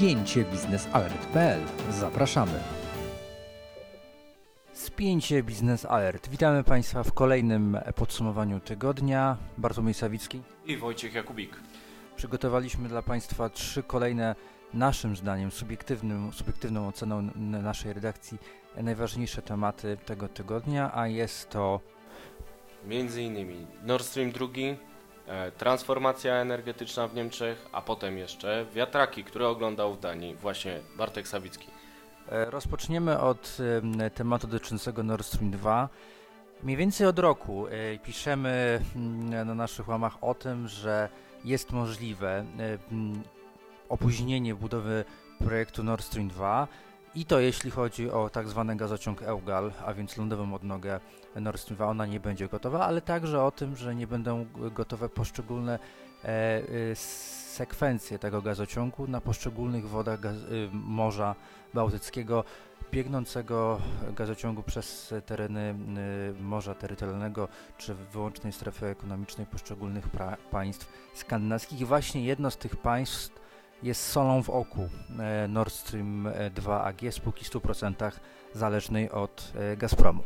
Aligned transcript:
spięcie 0.00 0.44
biznesalert.pl. 0.44 1.60
Zapraszamy. 1.90 2.60
Spięcie 4.72 5.42
Biznes 5.42 5.84
Alert. 5.84 6.28
Witamy 6.28 6.64
Państwa 6.64 7.02
w 7.02 7.12
kolejnym 7.12 7.78
podsumowaniu 7.94 8.60
tygodnia. 8.60 9.36
Bartłomiej 9.58 9.94
Sawicki 9.94 10.42
i 10.66 10.76
Wojciech 10.76 11.14
Jakubik. 11.14 11.56
Przygotowaliśmy 12.16 12.88
dla 12.88 13.02
Państwa 13.02 13.48
trzy 13.48 13.82
kolejne, 13.82 14.34
naszym 14.74 15.16
zdaniem, 15.16 15.50
subiektywnym, 15.50 16.32
subiektywną 16.32 16.88
oceną 16.88 17.28
naszej 17.62 17.92
redakcji, 17.92 18.38
najważniejsze 18.76 19.42
tematy 19.42 19.96
tego 20.06 20.28
tygodnia, 20.28 20.90
a 20.94 21.06
jest 21.06 21.50
to 21.50 21.80
między 22.86 23.22
innymi 23.22 23.66
Nord 23.82 24.04
Stream 24.04 24.32
2, 24.32 24.46
e, 24.46 24.89
transformacja 25.58 26.34
energetyczna 26.34 27.08
w 27.08 27.14
Niemczech, 27.14 27.66
a 27.72 27.82
potem 27.82 28.18
jeszcze 28.18 28.66
wiatraki, 28.74 29.24
które 29.24 29.48
oglądał 29.48 29.94
w 29.94 30.00
Danii 30.00 30.34
właśnie 30.34 30.80
Bartek 30.96 31.28
Sawicki. 31.28 31.66
E, 32.28 32.50
rozpoczniemy 32.50 33.20
od 33.20 33.56
tematu 34.14 34.46
dotyczącego 34.46 35.02
Nord 35.02 35.26
Stream 35.26 35.50
2. 35.50 35.88
Mniej 36.62 36.76
więcej 36.76 37.06
od 37.06 37.18
roku 37.18 37.66
e, 37.66 37.98
piszemy 37.98 38.80
mm, 38.96 39.46
na 39.46 39.54
naszych 39.54 39.88
łamach 39.88 40.24
o 40.24 40.34
tym, 40.34 40.68
że 40.68 41.08
jest 41.44 41.72
możliwe 41.72 42.44
opóźnienie 43.88 44.54
budowy 44.54 45.04
projektu 45.38 45.82
Nord 45.84 46.04
Stream 46.04 46.28
2 46.28 46.68
i 47.14 47.24
to 47.24 47.40
jeśli 47.40 47.70
chodzi 47.70 48.10
o 48.10 48.30
tak 48.30 48.48
zwany 48.48 48.76
gazociąg 48.76 49.22
EUGAL, 49.22 49.72
a 49.86 49.94
więc 49.94 50.16
lądową 50.16 50.54
odnogę 50.54 51.00
Nord 51.36 51.60
Stream 51.60 51.76
2, 51.76 51.86
ona 51.86 52.06
nie 52.06 52.20
będzie 52.20 52.48
gotowa, 52.48 52.86
ale 52.86 53.00
także 53.00 53.44
o 53.44 53.50
tym, 53.50 53.76
że 53.76 53.94
nie 53.94 54.06
będą 54.06 54.46
gotowe 54.74 55.08
poszczególne 55.08 55.78
e, 56.24 56.28
e, 56.28 56.96
sekwencje 56.96 58.18
tego 58.18 58.42
gazociągu 58.42 59.06
na 59.06 59.20
poszczególnych 59.20 59.88
wodach 59.88 60.20
gaz, 60.20 60.36
e, 60.36 60.38
Morza 60.72 61.34
Bałtyckiego, 61.74 62.44
biegnącego 62.92 63.80
gazociągu 64.16 64.62
przez 64.62 65.14
tereny 65.26 65.60
e, 65.60 66.42
Morza 66.42 66.74
Terytorialnego 66.74 67.48
czy 67.78 67.94
wyłącznej 67.94 68.52
strefy 68.52 68.86
ekonomicznej 68.86 69.46
poszczególnych 69.46 70.08
państw 70.50 70.92
skandynawskich. 71.14 71.86
Właśnie 71.86 72.24
jedno 72.24 72.50
z 72.50 72.56
tych 72.56 72.76
państw 72.76 73.39
jest 73.82 74.06
solą 74.06 74.42
w 74.42 74.50
oku 74.50 74.88
e, 75.18 75.48
Nord 75.48 75.72
Stream 75.74 76.28
2 76.54 76.84
AG, 76.84 77.00
spółki 77.10 77.44
w 77.44 77.50
100% 77.50 78.12
zależnej 78.54 79.10
od 79.10 79.52
e, 79.54 79.76
Gazpromu. 79.76 80.22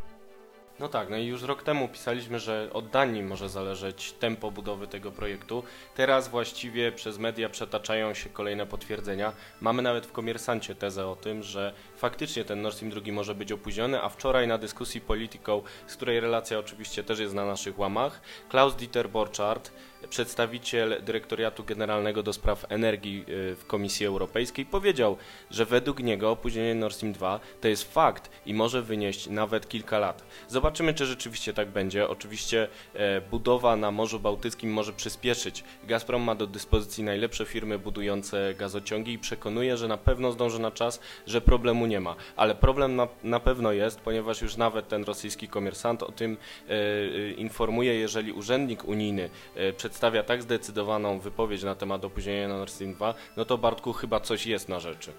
No 0.81 0.89
tak, 0.89 1.11
no 1.11 1.17
i 1.17 1.27
już 1.27 1.43
rok 1.43 1.63
temu 1.63 1.89
pisaliśmy, 1.89 2.39
że 2.39 2.71
od 2.73 2.89
Danii 2.89 3.23
może 3.23 3.49
zależeć 3.49 4.13
tempo 4.13 4.51
budowy 4.51 4.87
tego 4.87 5.13
projektu. 5.13 5.63
Teraz 5.95 6.29
właściwie 6.29 6.93
przez 6.93 7.19
media 7.19 7.49
przetaczają 7.49 8.15
się 8.15 8.31
kolejne 8.31 8.67
potwierdzenia. 8.67 9.33
Mamy 9.61 9.83
nawet 9.83 10.07
w 10.07 10.13
Komersancie 10.13 10.75
tezę 10.75 11.07
o 11.07 11.17
tym, 11.17 11.43
że 11.43 11.75
faktycznie 12.05 12.45
ten 12.45 12.63
Nord 12.63 12.77
Stream 12.77 12.91
2 12.91 13.13
może 13.13 13.35
być 13.35 13.53
opóźniony, 13.53 14.03
a 14.03 14.09
wczoraj 14.09 14.49
na 14.49 14.59
dyskusji 14.59 15.01
Politico, 15.01 15.63
z 15.87 15.97
której 15.97 16.21
relacja 16.21 16.59
oczywiście 16.59 17.05
też 17.05 17.19
jest 17.19 17.35
na 17.35 17.47
naszych 17.47 17.79
łamach, 17.79 18.21
Klaus 18.49 18.77
Dieter 18.77 19.11
Borchardt, 19.11 19.73
przedstawiciel 20.09 21.03
Dyrektoriatu 21.03 21.65
Generalnego 21.65 22.23
do 22.23 22.33
Spraw 22.33 22.67
Energii 22.69 23.25
y, 23.29 23.57
w 23.57 23.67
Komisji 23.67 24.07
Europejskiej, 24.07 24.67
powiedział, 24.67 25.17
że 25.51 25.67
według 25.67 26.03
niego 26.03 26.31
opóźnienie 26.31 26.75
Nord 26.75 26.95
Stream 26.95 27.13
2 27.13 27.41
to 27.61 27.69
jest 27.69 27.95
fakt 27.95 28.31
i 28.47 28.55
może 28.55 28.83
wynieść 28.83 29.27
nawet 29.27 29.69
kilka 29.69 29.99
lat. 29.99 30.25
Zobaczymy, 30.49 30.95
czy 30.95 31.07
rzeczywiście 31.07 31.53
tak 31.53 31.69
będzie. 31.69 32.09
Oczywiście 32.09 32.69
e, 32.95 33.21
budowa 33.21 33.77
na 33.77 33.91
Morzu 33.91 34.21
Bałtyckim 34.21 34.73
może 34.73 34.93
przyspieszyć. 34.93 35.65
Gazprom 35.85 36.23
ma 36.23 36.35
do 36.35 36.47
dyspozycji 36.47 37.05
najlepsze 37.05 37.47
firmy 37.47 37.79
budujące 37.79 38.55
gazociągi 38.59 39.13
i 39.13 39.19
przekonuje, 39.19 39.77
że 39.77 39.89
na 39.89 39.97
pewno 39.97 40.33
zdąży 40.33 40.59
na 40.59 40.71
czas, 40.71 41.01
że 41.27 41.41
problemu 41.41 41.87
nie 41.87 41.94
ma. 42.01 42.17
Ale 42.37 42.55
problem 42.55 42.97
na, 42.97 43.09
na 43.25 43.41
pewno 43.41 43.73
jest, 43.73 44.01
ponieważ 44.01 44.43
już 44.43 44.57
nawet 44.57 44.89
ten 44.89 45.05
rosyjski 45.05 45.49
komersant 45.49 46.03
o 46.03 46.13
tym 46.13 46.37
e, 46.69 46.73
e 46.73 47.31
informuje, 47.31 47.95
jeżeli 47.95 48.33
urzędnik 48.33 48.85
unijny 48.85 49.31
e, 49.55 49.73
przedstawia 49.73 50.23
tak 50.23 50.43
zdecydowaną 50.43 51.19
wypowiedź 51.21 51.63
na 51.63 51.75
temat 51.75 52.05
opóźnienia 52.05 52.49
na 52.49 52.59
Nord 52.59 52.73
Stream 52.73 52.95
2, 52.95 53.15
no 53.37 53.45
to 53.45 53.59
Bartku 53.59 53.93
chyba 53.93 54.21
coś 54.21 54.47
jest 54.47 54.69
na 54.69 54.81
rzeczy. 54.81 55.13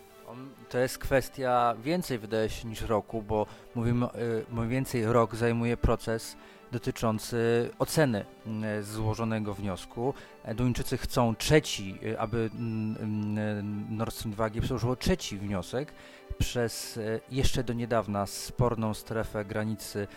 To 0.69 0.77
jest 0.77 0.97
kwestia 0.97 1.75
więcej 1.83 2.19
wydaje 2.19 2.49
się 2.49 2.67
niż 2.67 2.81
roku, 2.81 3.21
bo 3.21 3.45
mówimy, 3.75 4.05
y, 4.05 4.45
mniej 4.51 4.67
więcej 4.67 5.05
rok 5.05 5.35
zajmuje 5.35 5.77
proces 5.77 6.37
dotyczący 6.71 7.69
oceny 7.79 8.25
y, 8.79 8.83
złożonego 8.83 9.53
wniosku. 9.53 10.13
E, 10.43 10.55
Duńczycy 10.55 10.97
chcą 10.97 11.35
trzeci, 11.35 11.99
aby 12.17 12.49
Nord 13.89 14.15
Stream 14.15 14.33
2 14.33 14.49
przełożyło 14.61 14.95
trzeci 14.95 15.37
wniosek 15.37 15.93
przez 16.37 16.99
jeszcze 17.31 17.63
do 17.63 17.73
niedawna 17.73 18.25
sporną 18.25 18.93
strefę 18.93 19.45
granicy 19.45 20.07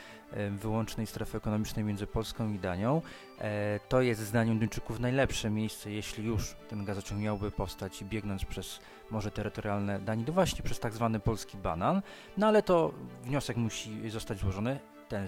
wyłącznej 0.50 1.06
strefy 1.06 1.36
ekonomicznej 1.36 1.84
między 1.84 2.06
Polską 2.06 2.52
i 2.52 2.58
Danią. 2.58 3.02
E, 3.38 3.80
to 3.88 4.00
jest 4.00 4.20
zdaniem 4.20 4.58
Duńczyków 4.58 5.00
najlepsze 5.00 5.50
miejsce, 5.50 5.90
jeśli 5.90 6.24
już 6.24 6.56
ten 6.68 6.84
gazociąg 6.84 7.20
miałby 7.20 7.50
powstać 7.50 8.02
i 8.02 8.04
biegnąć 8.04 8.44
przez 8.44 8.80
morze 9.10 9.30
terytorialne 9.30 10.00
Danii, 10.00 10.24
to 10.24 10.32
właśnie 10.32 10.62
przez 10.62 10.80
tak 10.80 10.92
zwany 10.92 11.20
polski 11.20 11.56
banan. 11.56 12.02
No 12.36 12.46
ale 12.46 12.62
to 12.62 12.92
wniosek 13.22 13.56
musi 13.56 14.10
zostać 14.10 14.38
złożony. 14.38 14.78
Ten 15.08 15.26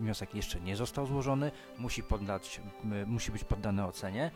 wniosek 0.00 0.34
jeszcze 0.34 0.60
nie 0.60 0.76
został 0.76 1.06
złożony, 1.06 1.50
musi, 1.78 2.02
poddać, 2.02 2.60
musi 3.06 3.32
być 3.32 3.44
poddany 3.44 3.84
ocenie. 3.86 4.30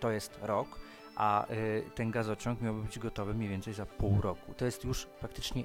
To 0.00 0.10
jest 0.10 0.38
rok 0.42 0.80
a 1.16 1.46
y, 1.50 1.84
ten 1.94 2.10
gazociąg 2.10 2.60
miałby 2.60 2.82
być 2.82 2.98
gotowy 2.98 3.34
mniej 3.34 3.48
więcej 3.48 3.74
za 3.74 3.86
pół 3.86 4.20
roku. 4.20 4.54
To 4.54 4.64
jest 4.64 4.84
już 4.84 5.06
praktycznie 5.06 5.64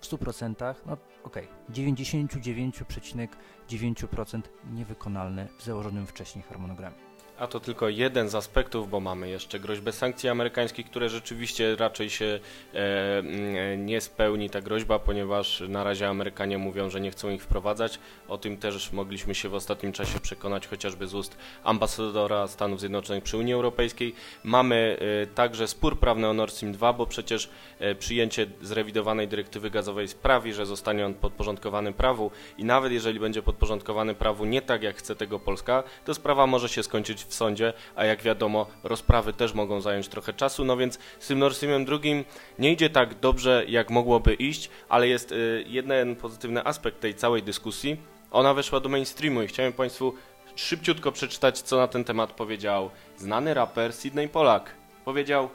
w 0.00 0.06
100%, 0.06 0.74
no 0.86 0.96
okej, 1.24 1.44
okay, 1.44 1.74
99,9% 1.74 4.42
niewykonalne 4.72 5.48
w 5.58 5.64
założonym 5.64 6.06
wcześniej 6.06 6.44
harmonogramie. 6.44 7.09
A 7.40 7.46
to 7.46 7.60
tylko 7.60 7.88
jeden 7.88 8.28
z 8.28 8.34
aspektów, 8.34 8.90
bo 8.90 9.00
mamy 9.00 9.28
jeszcze 9.28 9.60
groźbę 9.60 9.92
sankcji 9.92 10.28
amerykańskich, 10.28 10.86
które 10.86 11.08
rzeczywiście 11.08 11.76
raczej 11.76 12.10
się 12.10 12.40
e, 12.74 13.18
mm, 13.18 13.86
nie 13.86 14.00
spełni 14.00 14.50
ta 14.50 14.60
groźba, 14.60 14.98
ponieważ 14.98 15.62
na 15.68 15.84
razie 15.84 16.08
Amerykanie 16.08 16.58
mówią, 16.58 16.90
że 16.90 17.00
nie 17.00 17.10
chcą 17.10 17.30
ich 17.30 17.42
wprowadzać. 17.42 17.98
O 18.28 18.38
tym 18.38 18.56
też 18.56 18.92
mogliśmy 18.92 19.34
się 19.34 19.48
w 19.48 19.54
ostatnim 19.54 19.92
czasie 19.92 20.20
przekonać 20.20 20.66
chociażby 20.66 21.06
z 21.06 21.14
ust 21.14 21.36
ambasadora 21.64 22.48
Stanów 22.48 22.80
Zjednoczonych 22.80 23.24
przy 23.24 23.36
Unii 23.36 23.54
Europejskiej. 23.54 24.14
Mamy 24.44 24.98
e, 25.22 25.26
także 25.26 25.68
spór 25.68 25.98
prawny 25.98 26.28
o 26.28 26.32
Nord 26.32 26.54
Stream 26.54 26.72
2, 26.72 26.92
bo 26.92 27.06
przecież 27.06 27.50
e, 27.78 27.94
przyjęcie 27.94 28.46
zrewidowanej 28.62 29.28
dyrektywy 29.28 29.70
gazowej 29.70 30.08
sprawi, 30.08 30.52
że 30.52 30.66
zostanie 30.66 31.06
on 31.06 31.14
podporządkowany 31.14 31.92
prawu 31.92 32.30
i 32.58 32.64
nawet 32.64 32.92
jeżeli 32.92 33.20
będzie 33.20 33.42
podporządkowany 33.42 34.14
prawu 34.14 34.44
nie 34.44 34.62
tak 34.62 34.82
jak 34.82 34.96
chce 34.96 35.16
tego 35.16 35.38
Polska, 35.38 35.82
to 36.04 36.14
sprawa 36.14 36.46
może 36.46 36.68
się 36.68 36.82
skończyć 36.82 37.29
w 37.30 37.34
sądzie, 37.34 37.72
a 37.96 38.04
jak 38.04 38.22
wiadomo, 38.22 38.66
rozprawy 38.82 39.32
też 39.32 39.54
mogą 39.54 39.80
zająć 39.80 40.08
trochę 40.08 40.32
czasu, 40.32 40.64
no 40.64 40.76
więc 40.76 40.98
z 41.18 41.26
tym 41.26 41.50
Streamem 41.52 41.84
drugim 41.84 42.24
nie 42.58 42.72
idzie 42.72 42.90
tak 42.90 43.20
dobrze, 43.20 43.64
jak 43.68 43.90
mogłoby 43.90 44.34
iść, 44.34 44.70
ale 44.88 45.08
jest 45.08 45.32
y, 45.32 45.64
jeden 45.66 46.16
pozytywny 46.16 46.64
aspekt 46.64 47.00
tej 47.00 47.14
całej 47.14 47.42
dyskusji. 47.42 47.96
Ona 48.30 48.54
weszła 48.54 48.80
do 48.80 48.88
mainstreamu 48.88 49.42
i 49.42 49.46
chciałem 49.46 49.72
Państwu 49.72 50.14
szybciutko 50.56 51.12
przeczytać, 51.12 51.60
co 51.60 51.76
na 51.76 51.88
ten 51.88 52.04
temat 52.04 52.32
powiedział 52.32 52.90
znany 53.16 53.54
raper 53.54 53.92
Sydney 53.92 54.28
Polak. 54.28 54.74
Powiedział, 55.04 55.48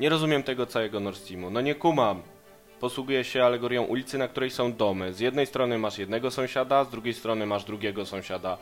nie 0.00 0.08
rozumiem 0.08 0.42
tego 0.42 0.66
całego 0.66 1.00
Nord 1.00 1.16
Streamu, 1.16 1.50
no 1.50 1.60
nie 1.60 1.74
kumam. 1.74 2.22
Posługuje 2.80 3.24
się 3.24 3.44
alegorią 3.44 3.82
ulicy, 3.82 4.18
na 4.18 4.28
której 4.28 4.50
są 4.50 4.72
domy. 4.72 5.12
Z 5.12 5.20
jednej 5.20 5.46
strony 5.46 5.78
masz 5.78 5.98
jednego 5.98 6.30
sąsiada, 6.30 6.84
z 6.84 6.90
drugiej 6.90 7.14
strony 7.14 7.46
masz 7.46 7.64
drugiego 7.64 8.06
sąsiada. 8.06 8.58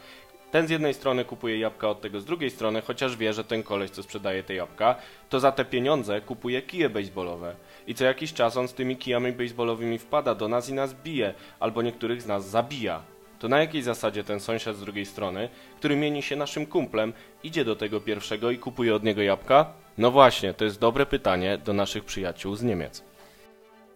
Ten 0.50 0.66
z 0.66 0.70
jednej 0.70 0.94
strony 0.94 1.24
kupuje 1.24 1.58
jabłka 1.58 1.88
od 1.88 2.00
tego 2.00 2.20
z 2.20 2.24
drugiej 2.24 2.50
strony, 2.50 2.82
chociaż 2.82 3.16
wie, 3.16 3.32
że 3.32 3.44
ten 3.44 3.62
koleś, 3.62 3.90
co 3.90 4.02
sprzedaje 4.02 4.42
te 4.42 4.54
jabłka, 4.54 4.96
to 5.28 5.40
za 5.40 5.52
te 5.52 5.64
pieniądze 5.64 6.20
kupuje 6.20 6.62
kije 6.62 6.90
baseballowe. 6.90 7.54
I 7.86 7.94
co 7.94 8.04
jakiś 8.04 8.32
czas 8.32 8.56
on 8.56 8.68
z 8.68 8.74
tymi 8.74 8.96
kijami 8.96 9.32
baseballowymi 9.32 9.98
wpada 9.98 10.34
do 10.34 10.48
nas 10.48 10.68
i 10.68 10.72
nas 10.74 10.94
bije, 10.94 11.34
albo 11.60 11.82
niektórych 11.82 12.22
z 12.22 12.26
nas 12.26 12.48
zabija. 12.50 13.02
To 13.38 13.48
na 13.48 13.58
jakiej 13.58 13.82
zasadzie 13.82 14.24
ten 14.24 14.40
sąsiad 14.40 14.76
z 14.76 14.80
drugiej 14.80 15.06
strony, 15.06 15.48
który 15.78 15.96
mieni 15.96 16.22
się 16.22 16.36
naszym 16.36 16.66
kumplem, 16.66 17.12
idzie 17.42 17.64
do 17.64 17.76
tego 17.76 18.00
pierwszego 18.00 18.50
i 18.50 18.58
kupuje 18.58 18.94
od 18.94 19.04
niego 19.04 19.22
jabłka? 19.22 19.72
No 19.98 20.10
właśnie, 20.10 20.54
to 20.54 20.64
jest 20.64 20.78
dobre 20.78 21.06
pytanie 21.06 21.58
do 21.58 21.72
naszych 21.72 22.04
przyjaciół 22.04 22.56
z 22.56 22.62
Niemiec. 22.62 23.13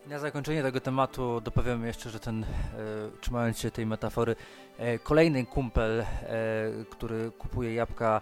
Na 0.08 0.18
zakończenie 0.18 0.62
tego 0.62 0.80
tematu 0.80 1.40
dopowiem 1.40 1.86
jeszcze, 1.86 2.10
że 2.10 2.20
ten, 2.20 2.44
e, 2.44 2.46
trzymając 3.20 3.58
się 3.58 3.70
tej 3.70 3.86
metafory, 3.86 4.36
e, 4.78 4.98
kolejny 4.98 5.46
kumpel, 5.46 6.00
e, 6.00 6.06
który 6.90 7.30
kupuje 7.30 7.74
jabłka 7.74 8.20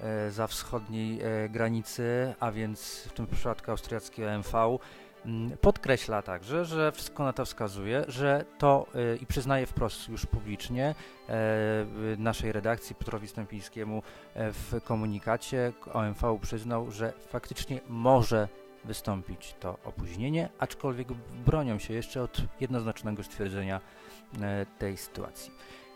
e, 0.00 0.30
za 0.30 0.46
wschodniej 0.46 1.20
e, 1.22 1.48
granicy, 1.48 2.34
a 2.40 2.52
więc 2.52 3.02
w 3.08 3.12
tym 3.12 3.26
przypadku 3.26 3.70
austriacki 3.70 4.24
OMV, 4.24 4.78
mm, 5.26 5.56
podkreśla 5.60 6.22
także, 6.22 6.64
że 6.64 6.92
wszystko 6.92 7.24
na 7.24 7.32
to 7.32 7.44
wskazuje, 7.44 8.04
że 8.08 8.44
to 8.58 8.86
e, 8.94 9.16
i 9.16 9.26
przyznaje 9.26 9.66
wprost 9.66 10.08
już 10.08 10.26
publicznie 10.26 10.94
naszej 12.18 12.52
redakcji 12.52 12.96
Piotrowi 12.96 13.28
Stępińskiemu 13.28 14.02
w 14.34 14.80
komunikacie. 14.84 15.72
OMV 15.92 16.38
przyznał, 16.42 16.90
że 16.90 17.12
faktycznie 17.28 17.80
może 17.88 18.48
wystąpić 18.86 19.54
to 19.60 19.78
opóźnienie, 19.84 20.48
aczkolwiek 20.58 21.08
bronią 21.46 21.78
się 21.78 21.94
jeszcze 21.94 22.22
od 22.22 22.38
jednoznacznego 22.60 23.22
stwierdzenia 23.22 23.80
e, 24.40 24.66
tej 24.78 24.96
sytuacji. 24.96 25.52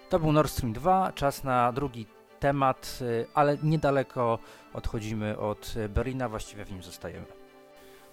To 0.08 0.18
był 0.18 0.32
Nord 0.32 0.50
Stream 0.50 0.72
2, 0.72 1.12
czas 1.12 1.44
na 1.44 1.72
drugi 1.72 2.06
temat, 2.40 2.98
e, 3.02 3.26
ale 3.34 3.58
niedaleko 3.62 4.38
odchodzimy 4.74 5.38
od 5.38 5.74
Berlina, 5.88 6.28
właściwie 6.28 6.64
w 6.64 6.72
nim 6.72 6.82
zostajemy. 6.82 7.26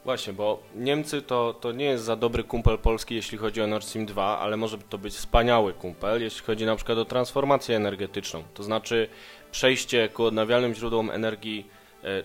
Właśnie, 0.07 0.33
bo 0.33 0.59
Niemcy 0.75 1.21
to, 1.21 1.53
to 1.53 1.71
nie 1.71 1.85
jest 1.85 2.03
za 2.03 2.15
dobry 2.15 2.43
kumpel 2.43 2.77
Polski, 2.77 3.15
jeśli 3.15 3.37
chodzi 3.37 3.61
o 3.61 3.67
Nord 3.67 3.85
Stream 3.85 4.05
2, 4.05 4.39
ale 4.39 4.57
może 4.57 4.77
to 4.77 4.97
być 4.97 5.13
wspaniały 5.13 5.73
kumpel, 5.73 6.21
jeśli 6.21 6.45
chodzi 6.45 6.65
na 6.65 6.75
przykład 6.75 6.97
o 6.97 7.05
transformację 7.05 7.75
energetyczną. 7.75 8.43
To 8.53 8.63
znaczy 8.63 9.09
przejście 9.51 10.09
ku 10.09 10.23
odnawialnym 10.23 10.73
źródłom 10.73 11.11
energii 11.11 11.69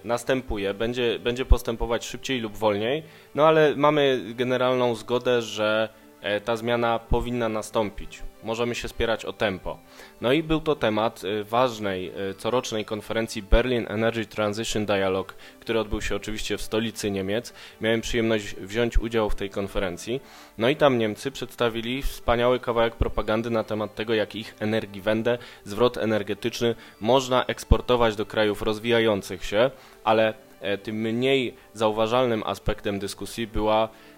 następuje, 0.04 0.74
będzie, 0.74 1.18
będzie 1.18 1.44
postępować 1.44 2.06
szybciej 2.06 2.40
lub 2.40 2.56
wolniej, 2.56 3.02
no 3.34 3.46
ale 3.46 3.76
mamy 3.76 4.20
generalną 4.34 4.94
zgodę, 4.94 5.42
że 5.42 5.88
e, 5.88 6.01
ta 6.44 6.56
zmiana 6.56 6.98
powinna 6.98 7.48
nastąpić 7.48 8.22
możemy 8.42 8.74
się 8.74 8.88
spierać 8.88 9.24
o 9.24 9.32
tempo. 9.32 9.78
No 10.20 10.32
i 10.32 10.42
był 10.42 10.60
to 10.60 10.76
temat 10.76 11.24
y, 11.24 11.44
ważnej 11.44 12.12
y, 12.30 12.34
corocznej 12.34 12.84
konferencji 12.84 13.42
Berlin 13.42 13.86
Energy 13.88 14.26
Transition 14.26 14.86
Dialogue, 14.86 15.32
który 15.60 15.80
odbył 15.80 16.00
się 16.00 16.16
oczywiście 16.16 16.58
w 16.58 16.62
stolicy 16.62 17.10
Niemiec. 17.10 17.52
Miałem 17.80 18.00
przyjemność 18.00 18.54
wziąć 18.54 18.98
udział 18.98 19.30
w 19.30 19.34
tej 19.34 19.50
konferencji. 19.50 20.20
No 20.58 20.68
i 20.68 20.76
tam 20.76 20.98
Niemcy 20.98 21.30
przedstawili 21.30 22.02
wspaniały 22.02 22.60
kawałek 22.60 22.96
propagandy 22.96 23.50
na 23.50 23.64
temat 23.64 23.94
tego, 23.94 24.14
jak 24.14 24.36
ich 24.36 24.54
Energiewende, 24.60 25.38
zwrot 25.64 25.98
energetyczny 25.98 26.74
można 27.00 27.44
eksportować 27.44 28.16
do 28.16 28.26
krajów 28.26 28.62
rozwijających 28.62 29.44
się, 29.44 29.70
ale 30.04 30.34
e, 30.60 30.78
tym 30.78 30.96
mniej 30.96 31.54
zauważalnym 31.74 32.42
aspektem 32.46 32.98
dyskusji 32.98 33.46
była 33.46 33.88
E, 33.88 34.11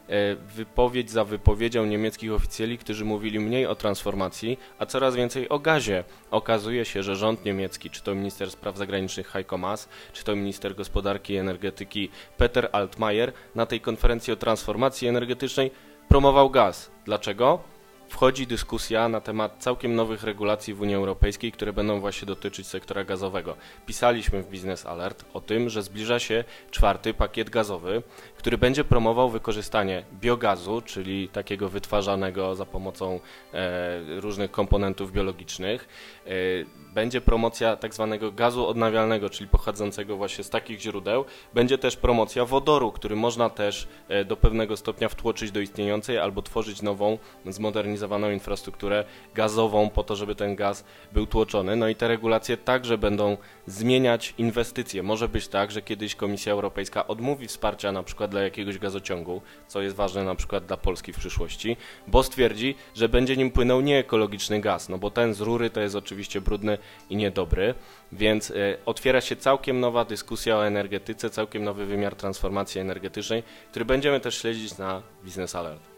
wypowiedź 0.57 1.11
za 1.11 1.25
wypowiedzią 1.25 1.87
niemieckich 1.87 2.33
oficjeli, 2.33 2.79
którzy 2.79 3.05
mówili 3.05 3.41
mniej 3.41 3.67
o 3.67 3.75
transformacji, 3.75 4.59
a 4.79 4.87
coraz 4.87 5.17
więcej 5.17 5.49
o 5.49 5.59
gazie. 5.59 6.05
Okazuje 6.31 6.85
się, 6.85 7.03
że 7.03 7.17
rząd 7.17 7.45
niemiecki, 7.45 7.91
czy 7.91 8.03
to 8.03 8.15
minister 8.15 8.51
spraw 8.51 8.77
zagranicznych 8.77 9.29
Heiko 9.29 9.59
Maas, 9.59 9.89
czy 10.13 10.25
to 10.25 10.37
minister 10.37 10.75
gospodarki 10.75 11.33
i 11.33 11.37
energetyki 11.37 12.11
Peter 12.37 12.69
Altmaier 12.73 13.33
na 13.55 13.67
tej 13.67 13.81
konferencji 13.81 14.33
o 14.33 14.37
transformacji 14.37 15.09
energetycznej 15.09 15.71
promował 16.09 16.51
gaz. 16.51 16.91
Dlaczego? 17.05 17.74
Wchodzi 18.15 18.47
dyskusja 18.47 19.09
na 19.09 19.21
temat 19.21 19.57
całkiem 19.59 19.95
nowych 19.95 20.23
regulacji 20.23 20.75
w 20.75 20.81
Unii 20.81 20.95
Europejskiej, 20.95 21.53
które 21.53 21.73
będą 21.73 22.01
właśnie 22.01 22.27
dotyczyć 22.27 22.67
sektora 22.67 23.05
gazowego. 23.05 23.57
Pisaliśmy 23.87 24.43
w 24.43 24.51
Business 24.51 24.87
Alert 24.87 25.25
o 25.33 25.41
tym, 25.41 25.69
że 25.69 25.83
zbliża 25.83 26.19
się 26.19 26.45
czwarty 26.71 27.15
pakiet 27.15 27.51
gazowy, 27.51 28.03
który 28.37 28.59
będzie 28.59 28.85
promował 28.85 29.31
wykorzystanie 29.31 30.05
biogazu, 30.21 30.83
czyli 30.83 31.29
takiego 31.29 31.69
wytwarzanego 31.69 32.55
za 32.55 32.67
pomocą 32.67 33.21
e, 33.55 34.21
różnych 34.21 34.51
komponentów 34.51 35.13
biologicznych. 35.13 35.89
E, 36.27 36.31
będzie 36.95 37.21
promocja 37.21 37.77
tak 37.77 37.95
zwanego 37.95 38.33
gazu 38.33 38.67
odnawialnego, 38.67 39.31
czyli 39.31 39.49
pochodzącego 39.49 40.17
właśnie 40.17 40.45
z 40.45 40.51
takich 40.51 40.81
źródeł. 40.81 41.25
Będzie 41.55 41.79
też 41.79 41.97
promocja 41.97 42.45
wodoru, 42.45 42.93
który 42.93 43.17
można 43.17 43.51
też 43.51 43.89
e, 44.09 44.25
do 44.25 44.37
pewnego 44.37 44.77
stopnia 44.77 45.09
wtłoczyć 45.09 45.51
do 45.51 45.61
istniejącej 45.61 46.19
albo 46.19 46.43
tworzyć 46.43 46.83
nową, 46.83 47.19
zmodernizowaną 47.47 48.04
infrastrukturę 48.33 49.05
gazową 49.35 49.91
po 49.91 50.05
to, 50.05 50.17
żeby 50.17 50.35
ten 50.35 50.57
gaz 50.57 50.85
był 51.13 51.27
tłoczony. 51.27 51.77
No 51.77 51.89
i 51.89 51.95
te 51.95 52.09
regulacje 52.09 52.57
także 52.57 52.99
będą 52.99 53.37
zmieniać 53.67 54.35
inwestycje. 54.39 55.03
Może 55.03 55.29
być 55.29 55.49
tak, 55.49 55.71
że 55.71 55.83
kiedyś 55.83 56.15
Komisja 56.15 56.53
Europejska 56.53 57.07
odmówi 57.07 57.49
wsparcia 57.49 57.93
na 57.93 58.03
przykład 58.03 58.31
dla 58.31 58.43
jakiegoś 58.43 58.79
gazociągu, 58.79 59.43
co 59.69 59.83
jest 59.83 59.97
ważne 59.97 60.25
na 60.25 60.35
przykład 60.35 60.67
dla 60.67 60.77
Polski 60.77 61.13
w 61.13 61.19
przyszłości, 61.19 61.77
bo 62.07 62.23
stwierdzi, 62.23 62.75
że 62.95 63.09
będzie 63.09 63.37
nim 63.37 63.51
płynął 63.51 63.81
nieekologiczny 63.81 64.61
gaz, 64.61 64.89
no 64.89 64.99
bo 64.99 65.11
ten 65.11 65.35
z 65.35 65.41
rury 65.41 65.71
to 65.71 65.81
jest 65.81 65.97
oczywiście 65.97 66.41
brudny 66.41 66.79
i 67.11 67.17
niedobry, 67.17 67.75
więc 68.13 68.51
y, 68.51 68.79
otwiera 68.87 69.21
się 69.21 69.37
całkiem 69.37 69.81
nowa 69.81 70.05
dyskusja 70.05 70.57
o 70.57 70.67
energetyce, 70.67 71.31
całkiem 71.31 71.65
nowy 71.65 71.87
wymiar 71.87 72.15
transformacji 72.15 72.81
energetycznej, 72.81 73.43
który 73.71 73.85
będziemy 73.85 74.21
też 74.21 74.39
śledzić 74.39 74.79
na 74.79 75.03
Business 75.25 75.55
Alert. 75.55 75.94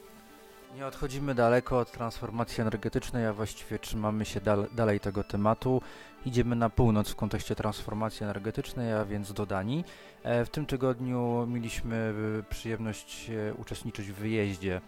Nie 0.76 0.86
odchodzimy 0.86 1.34
daleko 1.34 1.78
od 1.78 1.92
transformacji 1.92 2.60
energetycznej, 2.60 3.26
a 3.26 3.32
właściwie 3.32 3.78
trzymamy 3.78 4.24
się 4.24 4.40
dal 4.40 4.66
dalej 4.72 5.00
tego 5.00 5.24
tematu. 5.24 5.82
Idziemy 6.26 6.56
na 6.56 6.70
północ 6.70 7.10
w 7.10 7.16
kontekście 7.16 7.54
transformacji 7.54 8.24
energetycznej, 8.24 8.92
a 8.92 9.04
więc 9.04 9.32
do 9.32 9.46
Danii. 9.46 9.84
E, 10.22 10.44
w 10.44 10.50
tym 10.50 10.66
tygodniu 10.66 11.46
mieliśmy 11.46 12.14
e, 12.38 12.42
przyjemność 12.42 13.30
e, 13.30 13.54
uczestniczyć 13.54 14.06
w 14.12 14.14
wyjeździe 14.14 14.80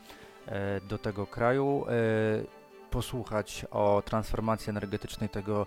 do 0.89 0.99
tego 0.99 1.27
kraju, 1.27 1.87
posłuchać 2.91 3.67
o 3.71 4.03
transformacji 4.05 4.71
energetycznej 4.71 5.29
tego 5.29 5.67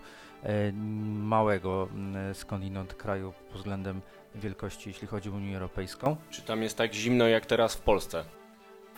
małego 1.04 1.88
skądinąd 2.34 2.94
kraju 2.94 3.32
pod 3.48 3.58
względem 3.58 4.00
wielkości, 4.34 4.88
jeśli 4.88 5.08
chodzi 5.08 5.30
o 5.30 5.32
Unię 5.32 5.54
Europejską. 5.54 6.16
Czy 6.30 6.42
tam 6.42 6.62
jest 6.62 6.78
tak 6.78 6.94
zimno 6.94 7.28
jak 7.28 7.46
teraz 7.46 7.74
w 7.74 7.80
Polsce? 7.80 8.24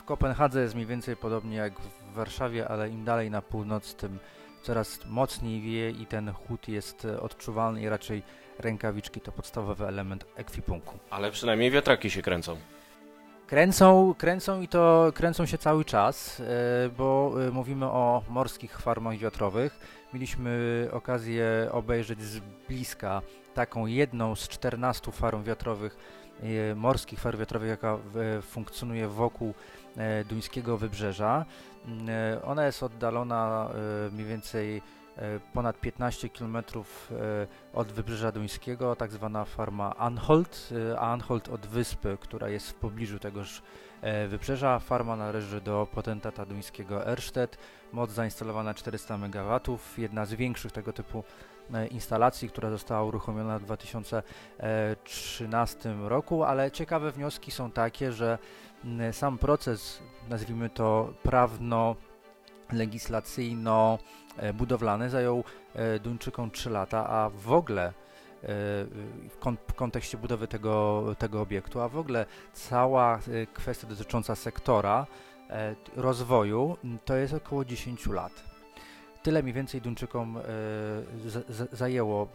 W 0.05 0.07
Kopenhadze 0.07 0.63
jest 0.63 0.75
mniej 0.75 0.87
więcej 0.87 1.17
podobnie 1.17 1.57
jak 1.57 1.81
w 1.81 2.15
Warszawie, 2.15 2.69
ale 2.69 2.91
im 2.91 3.05
dalej 3.05 3.31
na 3.31 3.43
północ, 3.43 3.95
tym 3.95 4.19
coraz 4.63 4.99
mocniej 5.07 5.61
wieje 5.61 5.91
i 5.91 6.07
ten 6.07 6.33
chłód 6.33 6.69
jest 6.69 7.05
e, 7.05 7.21
odczuwalny 7.21 7.83
i 7.83 7.89
raczej 7.89 8.23
rękawiczki 8.59 9.21
to 9.21 9.33
podstawowy 9.33 9.87
element 9.87 10.25
ekwipunku. 10.37 10.99
Ale 11.11 11.31
przynajmniej 11.31 11.71
wiatraki 11.71 12.11
się 12.11 12.23
kręcą. 12.23 12.57
Kręcą, 13.47 14.15
kręcą 14.19 14.61
i 14.61 14.69
to 14.69 15.13
kręcą 15.15 15.47
się 15.47 15.59
cały 15.59 15.85
czas, 15.85 16.41
e, 16.41 16.45
bo 16.97 17.35
e, 17.47 17.51
mówimy 17.51 17.87
o 17.87 18.23
morskich 18.29 18.79
farmach 18.79 19.17
wiatrowych. 19.17 19.79
Mieliśmy 20.15 20.89
okazję 20.93 21.69
obejrzeć 21.73 22.23
z 22.23 22.41
bliska 22.69 23.23
taką 23.55 23.87
jedną 23.87 24.35
z 24.35 24.49
14 24.49 25.13
farm 25.13 25.43
wiatrowych, 25.43 25.97
morskich 26.77 27.21
farm 27.21 27.39
wiatrowych, 27.39 27.69
jaka 27.69 27.99
funkcjonuje 28.43 29.09
wokół 29.09 29.55
duńskiego 30.29 30.79
wybrzeża. 30.79 31.45
E, 32.09 32.41
ona 32.45 32.67
jest 32.67 32.83
oddalona 32.83 33.69
e, 34.09 34.11
mniej 34.11 34.27
więcej 34.27 34.77
e, 34.77 34.81
ponad 35.53 35.81
15 35.81 36.29
km 36.29 36.57
od 37.75 37.93
wybrzeża 37.93 38.33
duńskiego, 38.33 38.97
tak 38.97 39.13
zwana 39.13 39.45
farma 39.45 39.97
Anholt, 39.97 40.71
a 40.99 41.13
Anholt 41.13 41.49
od 41.49 41.67
wyspy, 41.67 42.19
która 42.21 42.49
jest 42.49 42.71
w 42.71 42.75
pobliżu 42.75 43.19
tegoż 43.19 43.63
wybrzeża. 44.29 44.79
Farma 44.79 45.17
należy 45.17 45.61
do 45.61 45.89
potentata 45.95 46.47
duńskiego 46.47 47.07
Ersted, 47.07 47.59
moc 47.93 48.11
zainstalowana 48.11 48.75
400 48.75 49.15
MW, 49.15 49.61
jedna 49.99 50.27
z 50.27 50.35
większych 50.35 50.73
tego 50.73 50.93
typu 50.93 51.25
instalacji, 51.91 52.49
która 52.49 52.71
została 52.71 53.05
uruchomiona 53.05 53.59
w 53.59 53.63
2013 53.63 55.95
roku, 56.09 56.45
ale 56.45 56.71
ciekawe 56.71 57.13
wnioski 57.13 57.51
są 57.51 57.71
takie, 57.71 58.13
że 58.13 58.39
sam 59.13 59.39
proces, 59.39 60.03
nazwijmy 60.29 60.71
to 60.71 61.15
prawno, 61.23 61.97
legislacyjno, 62.73 63.99
budowlany 64.55 65.11
zajął 65.11 65.45
e, 65.75 65.99
Duńczykom 65.99 66.51
3 66.51 66.71
lata, 66.71 67.09
a 67.09 67.31
w 67.31 67.53
ogóle 67.53 67.87
e, 67.87 67.93
w 69.69 69.75
kontekście 69.77 70.19
budowy 70.19 70.49
tego, 70.49 71.05
tego 71.19 71.41
obiektu, 71.41 71.81
a 71.81 71.89
w 71.89 71.99
ogóle 71.99 72.27
cała 72.53 73.17
e, 73.17 73.47
kwestia 73.47 73.87
dotycząca 73.87 74.35
sektora 74.35 75.07
rozwoju 75.97 76.77
to 77.05 77.17
jest 77.17 77.35
około 77.35 77.65
10 77.65 78.07
lat. 78.07 78.45
Tyle 79.23 79.43
mniej 79.43 79.55
więcej 79.55 79.81
Duńczykom 79.81 80.39
zajęło 81.73 82.29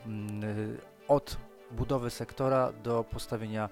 od 1.08 1.38
budowy 1.72 2.10
sektora 2.10 2.72
do 2.84 3.04
postawienia 3.04 3.70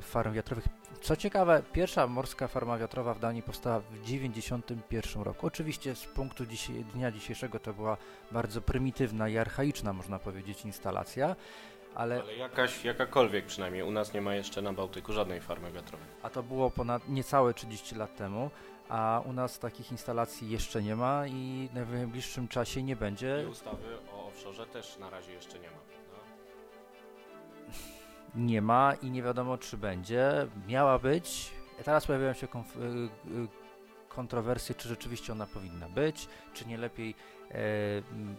farm 0.00 0.32
wiatrowych 0.32 0.68
co 1.00 1.16
ciekawe, 1.16 1.62
pierwsza 1.72 2.06
morska 2.06 2.48
farma 2.48 2.78
wiatrowa 2.78 3.14
w 3.14 3.18
Danii 3.18 3.42
powstała 3.42 3.80
w 3.80 3.84
1991 3.84 5.22
roku. 5.22 5.46
Oczywiście 5.46 5.94
z 5.94 6.06
punktu 6.06 6.46
dzisiaj, 6.46 6.84
dnia 6.84 7.10
dzisiejszego 7.10 7.60
to 7.60 7.74
była 7.74 7.96
bardzo 8.32 8.60
prymitywna 8.60 9.28
i 9.28 9.38
archaiczna, 9.38 9.92
można 9.92 10.18
powiedzieć, 10.18 10.64
instalacja. 10.64 11.36
Ale, 11.94 12.20
ale 12.20 12.36
jakaś, 12.36 12.84
jakakolwiek 12.84 13.46
przynajmniej. 13.46 13.82
U 13.82 13.90
nas 13.90 14.14
nie 14.14 14.20
ma 14.20 14.34
jeszcze 14.34 14.62
na 14.62 14.72
Bałtyku 14.72 15.12
żadnej 15.12 15.40
farmy 15.40 15.72
wiatrowej. 15.72 16.06
A 16.22 16.30
to 16.30 16.42
było 16.42 16.70
ponad 16.70 17.08
niecałe 17.08 17.54
30 17.54 17.94
lat 17.94 18.16
temu, 18.16 18.50
a 18.88 19.22
u 19.26 19.32
nas 19.32 19.58
takich 19.58 19.92
instalacji 19.92 20.50
jeszcze 20.50 20.82
nie 20.82 20.96
ma 20.96 21.26
i 21.26 21.68
w 21.74 21.92
najbliższym 21.92 22.48
czasie 22.48 22.82
nie 22.82 22.96
będzie. 22.96 23.42
I 23.44 23.46
ustawy 23.46 23.98
o 24.12 24.26
offshore 24.26 24.66
też 24.66 24.98
na 24.98 25.10
razie 25.10 25.32
jeszcze 25.32 25.58
nie 25.58 25.70
ma 25.70 26.03
nie 28.34 28.62
ma 28.62 28.94
i 29.02 29.10
nie 29.10 29.22
wiadomo 29.22 29.58
czy 29.58 29.76
będzie. 29.76 30.46
Miała 30.68 30.98
być. 30.98 31.50
Teraz 31.84 32.06
pojawiają 32.06 32.32
się 32.32 32.46
y, 32.46 32.50
y, 32.50 33.48
kontrowersje, 34.14 34.74
czy 34.74 34.88
rzeczywiście 34.88 35.32
ona 35.32 35.46
powinna 35.46 35.88
być, 35.88 36.28
czy 36.52 36.66
nie 36.66 36.78
lepiej 36.78 37.14
e, 37.50 37.54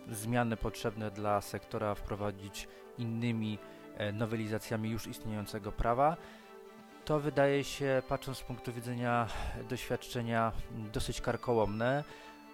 zmiany 0.10 0.58
potrzebne 0.58 1.12
dla 1.12 1.42
sektora 1.42 1.96
wprowadzić 1.96 2.68
innymi 2.98 3.60
e, 3.98 4.12
nowelizacjami 4.12 4.90
już 4.90 5.08
istniejącego 5.08 5.72
prawa. 5.72 6.18
to 7.06 7.20
wydaje 7.20 7.64
się, 7.64 8.02
patrząc 8.08 8.38
z 8.38 8.42
punktu 8.44 8.74
widzenia 8.74 9.28
doświadczenia, 9.70 10.52
dosyć 10.94 11.22
karkołomne, 11.22 12.04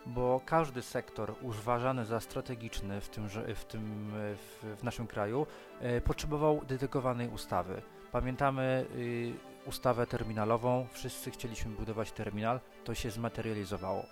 bo 0.05 0.41
każdy 0.45 0.81
sektor 0.81 1.35
uważany 1.41 2.05
za 2.05 2.19
strategiczny 2.19 3.01
w, 3.01 3.09
tym, 3.09 3.29
w, 3.55 3.65
tym, 3.65 4.11
w, 4.13 4.77
w 4.79 4.83
naszym 4.83 5.07
kraju 5.07 5.47
e, 5.79 6.01
potrzebował 6.01 6.61
dedykowanej 6.67 7.29
ustawy. 7.29 7.81
Pamiętamy 8.11 8.85
y, 8.95 9.33
ustawę 9.65 10.07
terminalową, 10.07 10.87
wszyscy 10.91 11.31
chcieliśmy 11.31 11.71
budować 11.71 12.11
terminal, 12.11 12.59
to 12.83 12.95
się 12.95 13.11
zmaterializowało. 13.11 14.05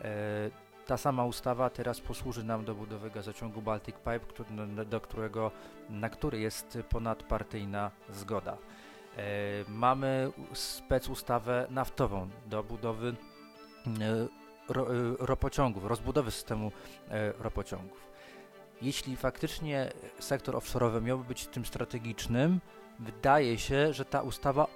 E, 0.00 0.50
ta 0.86 0.96
sama 0.96 1.24
ustawa 1.24 1.70
teraz 1.70 2.00
posłuży 2.00 2.44
nam 2.44 2.64
do 2.64 2.74
budowy 2.74 3.10
gazociągu 3.10 3.62
Baltic 3.62 3.96
Pipe, 3.96 4.54
do 4.84 5.00
którego, 5.00 5.50
na 5.90 6.10
który 6.10 6.38
jest 6.38 6.78
ponadpartyjna 6.88 7.90
zgoda. 8.10 8.52
E, 8.52 9.20
mamy 9.68 10.32
spec 10.52 11.08
ustawę 11.08 11.66
naftową 11.70 12.28
do 12.46 12.62
budowy 12.62 13.14
ro, 14.68 14.86
ropociągów, 15.18 15.84
rozbudowy 15.84 16.30
systemu 16.30 16.72
ropociągów. 17.38 18.10
Jeśli 18.82 19.16
faktycznie 19.16 19.92
sektor 20.18 20.54
offshore'owy 20.54 21.02
miałby 21.02 21.24
być 21.24 21.46
tym 21.46 21.64
strategicznym, 21.66 22.60
wydaje 22.98 23.58
się, 23.58 23.92
że 23.92 24.04
ta 24.04 24.22
ustawa 24.22 24.66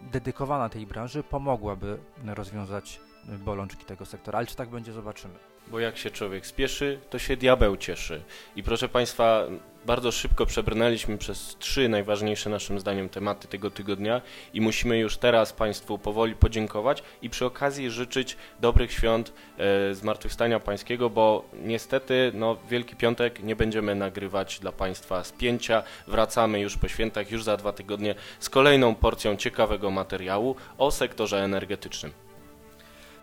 dedykowana 0.00 0.68
tej 0.68 0.86
branży 0.86 1.22
pomogłaby 1.22 1.98
rozwiązać 2.24 3.00
bolączki 3.28 3.84
tego 3.84 4.06
sektora, 4.06 4.38
ale 4.38 4.46
czy 4.46 4.56
tak 4.56 4.68
będzie, 4.68 4.92
zobaczymy. 4.92 5.34
Bo 5.68 5.80
jak 5.80 5.96
się 5.96 6.10
człowiek 6.10 6.46
spieszy, 6.46 7.00
to 7.10 7.18
się 7.18 7.36
diabeł 7.36 7.76
cieszy. 7.76 8.22
I 8.56 8.62
proszę 8.62 8.88
Państwa, 8.88 9.46
bardzo 9.86 10.12
szybko 10.12 10.46
przebrnęliśmy 10.46 11.18
przez 11.18 11.56
trzy 11.58 11.88
najważniejsze 11.88 12.50
naszym 12.50 12.80
zdaniem 12.80 13.08
tematy 13.08 13.48
tego 13.48 13.70
tygodnia 13.70 14.22
i 14.54 14.60
musimy 14.60 14.98
już 14.98 15.16
teraz 15.16 15.52
Państwu 15.52 15.98
powoli 15.98 16.34
podziękować 16.34 17.02
i 17.22 17.30
przy 17.30 17.46
okazji 17.46 17.90
życzyć 17.90 18.36
dobrych 18.60 18.92
świąt 18.92 19.32
e, 19.58 19.94
Zmartwychwstania 19.94 20.60
Pańskiego, 20.60 21.10
bo 21.10 21.44
niestety 21.62 22.30
no, 22.34 22.56
Wielki 22.70 22.96
Piątek 22.96 23.42
nie 23.42 23.56
będziemy 23.56 23.94
nagrywać 23.94 24.58
dla 24.60 24.72
Państwa 24.72 25.24
spięcia. 25.24 25.82
Wracamy 26.06 26.60
już 26.60 26.76
po 26.76 26.88
świętach, 26.88 27.30
już 27.30 27.44
za 27.44 27.56
dwa 27.56 27.72
tygodnie 27.72 28.14
z 28.38 28.50
kolejną 28.50 28.94
porcją 28.94 29.36
ciekawego 29.36 29.90
materiału 29.90 30.56
o 30.78 30.90
sektorze 30.90 31.44
energetycznym. 31.44 32.25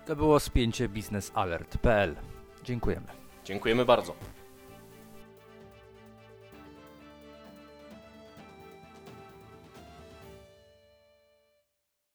To 0.05 0.15
było 0.15 0.39
spięcie 0.39 0.89
biznesalert.pl. 0.89 2.15
Dziękujemy. 2.63 3.07
Dziękujemy 3.45 3.85
bardzo. 3.85 4.15